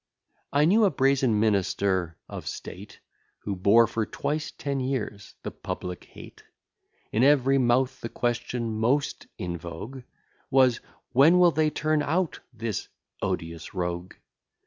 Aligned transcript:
I 0.51 0.65
knew 0.65 0.83
a 0.83 0.89
brazen 0.89 1.39
minister 1.39 2.17
of 2.27 2.47
state, 2.47 3.01
Who 3.43 3.55
bore 3.55 3.85
for 3.85 4.03
twice 4.03 4.49
ten 4.49 4.79
years 4.79 5.35
the 5.43 5.51
public 5.51 6.05
hate. 6.05 6.43
In 7.11 7.23
every 7.23 7.59
mouth 7.59 8.01
the 8.01 8.09
question 8.09 8.73
most 8.79 9.27
in 9.37 9.59
vogue 9.59 10.01
Was, 10.49 10.79
when 11.11 11.37
will 11.37 11.51
they 11.51 11.69
turn 11.69 12.01
out 12.01 12.39
this 12.51 12.87
odious 13.21 13.75
rogue? 13.75 14.15